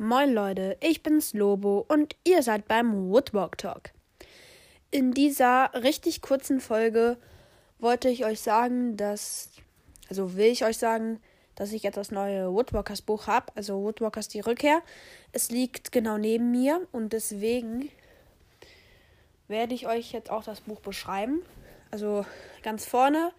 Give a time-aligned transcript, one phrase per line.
[0.00, 3.90] Moin Leute, ich bin's Lobo und ihr seid beim Woodwalk Talk.
[4.92, 7.16] In dieser richtig kurzen Folge
[7.80, 9.50] wollte ich euch sagen, dass,
[10.08, 11.18] also will ich euch sagen,
[11.56, 14.82] dass ich jetzt das neue Woodwalkers Buch habe, also Woodwalkers die Rückkehr.
[15.32, 17.90] Es liegt genau neben mir und deswegen
[19.48, 21.42] werde ich euch jetzt auch das Buch beschreiben.
[21.90, 22.24] Also
[22.62, 23.32] ganz vorne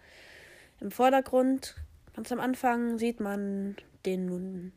[0.81, 1.75] im Vordergrund,
[2.17, 4.73] ganz am Anfang sieht man den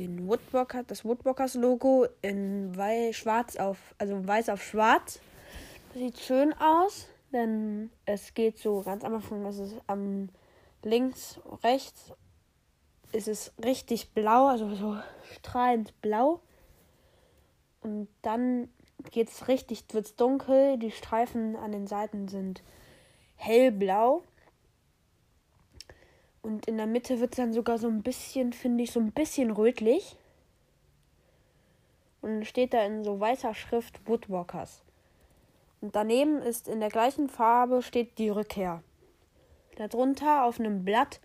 [0.00, 5.20] den Woodwalker, das Woodwalkers Logo in weiß, schwarz auf, also weiß auf schwarz.
[5.88, 10.28] Das sieht schön aus, denn es geht so ganz am Anfang, es ist am
[10.82, 12.12] links, rechts
[13.12, 14.96] ist es richtig blau, also so
[15.32, 16.40] strahlend blau.
[17.80, 18.68] Und dann
[19.10, 22.62] geht es richtig, wird es dunkel, die Streifen an den Seiten sind
[23.36, 24.22] hellblau.
[26.46, 29.10] Und in der Mitte wird es dann sogar so ein bisschen, finde ich, so ein
[29.10, 30.16] bisschen rötlich.
[32.22, 34.84] Und dann steht da in so weißer Schrift Woodwalkers.
[35.80, 38.84] Und daneben ist in der gleichen Farbe steht die Rückkehr.
[39.74, 41.20] Darunter auf einem Blatt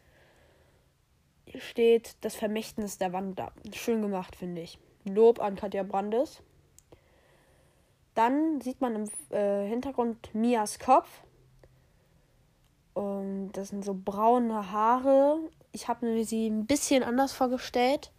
[1.56, 3.52] steht das Vermächtnis der Wandler.
[3.74, 4.80] Schön gemacht, finde ich.
[5.06, 6.42] Lob an Katja Brandes.
[8.16, 11.22] Dann sieht man im äh, Hintergrund Mias Kopf.
[12.94, 15.40] Und das sind so braune Haare.
[15.72, 18.12] Ich habe mir sie ein bisschen anders vorgestellt.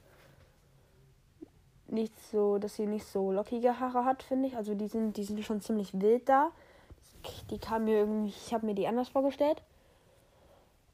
[1.89, 4.57] Nicht so, dass sie nicht so lockige Haare hat, finde ich.
[4.57, 6.51] Also die sind, die sind schon ziemlich wild da.
[7.51, 9.63] Die kam mir irgendwie, ich habe mir die anders vorgestellt.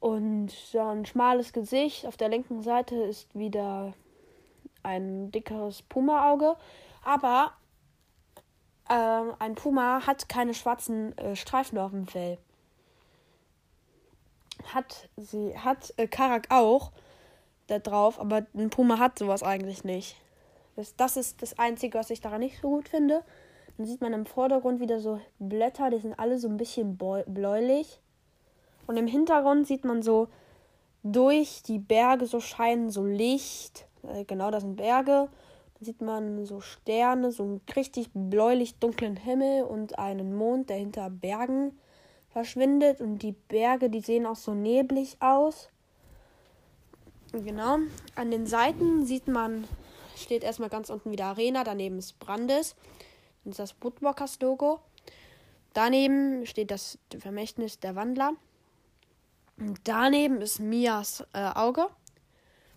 [0.01, 2.07] Und so ein schmales Gesicht.
[2.07, 3.95] Auf der linken Seite ist wieder
[4.83, 6.57] ein dickeres Puma-Auge.
[7.05, 7.53] Aber
[8.89, 12.39] äh, ein Puma hat keine schwarzen äh, Streifen auf dem Fell
[14.75, 16.93] hat sie, hat äh, Karak auch
[17.67, 20.17] da drauf, aber ein Puma hat sowas eigentlich nicht.
[20.77, 23.25] Das, das ist das Einzige, was ich daran nicht so gut finde.
[23.77, 28.01] Dann sieht man im Vordergrund wieder so Blätter, die sind alle so ein bisschen bläulich.
[28.87, 30.29] Und im Hintergrund sieht man so
[31.03, 33.87] durch die Berge so scheinen so Licht.
[34.03, 35.29] Äh, genau, das sind Berge.
[35.75, 40.77] Dann sieht man so Sterne, so einen richtig bläulich dunklen Himmel und einen Mond, der
[40.77, 41.79] hinter Bergen
[42.39, 45.71] verschwindet und die Berge, die sehen auch so neblig aus.
[47.33, 47.79] Genau.
[48.15, 49.65] An den Seiten sieht man,
[50.17, 52.77] steht erstmal ganz unten wieder Arena, daneben ist Brandes.
[53.43, 54.79] Das ist das Woodwalkers Logo.
[55.73, 58.35] Daneben steht das Vermächtnis der Wandler.
[59.59, 61.89] Und daneben ist Mias äh, Auge.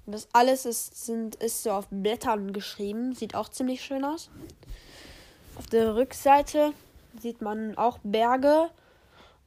[0.08, 3.14] Und das alles ist, sind, ist so auf Blättern geschrieben.
[3.14, 4.32] Sieht auch ziemlich schön aus.
[5.56, 6.74] Auf der Rückseite
[7.20, 8.72] sieht man auch Berge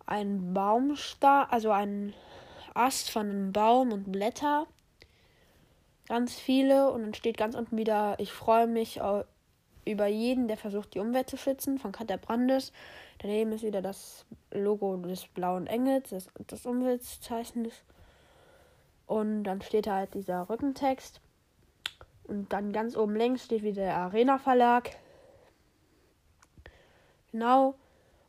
[0.07, 2.13] ein Baumstar, also ein
[2.75, 4.67] Ast von einem Baum und Blätter.
[6.09, 9.01] Ganz viele und dann steht ganz unten wieder, ich freue mich
[9.87, 12.73] über jeden, der versucht, die Umwelt zu schützen, von Katja Brandes.
[13.19, 17.73] Daneben ist wieder das Logo des blauen Engels, des, des Umweltzeichens.
[19.07, 21.21] Und dann steht halt dieser Rückentext.
[22.25, 24.91] Und dann ganz oben links steht wieder der Arena Verlag.
[27.33, 27.75] Genau.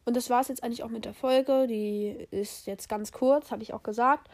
[0.05, 1.66] Und das war es jetzt eigentlich auch mit der Folge.
[1.67, 4.29] Die ist jetzt ganz kurz, habe ich auch gesagt.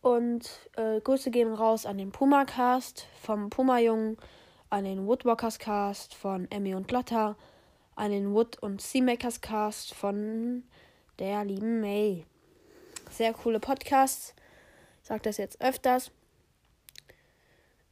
[0.00, 4.16] Und äh, Grüße gehen raus an den Puma-Cast vom Puma-Jungen,
[4.70, 7.36] an den Woodwalkers-Cast von Emmy und Lotta,
[7.94, 10.64] an den Wood- und Seamakers-Cast von
[11.18, 12.24] der lieben May.
[13.10, 14.34] Sehr coole Podcasts.
[15.02, 16.10] Ich sage das jetzt öfters.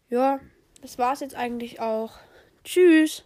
[0.08, 0.40] Ja,
[0.82, 2.12] das war es jetzt eigentlich auch.
[2.64, 3.24] Tschüss.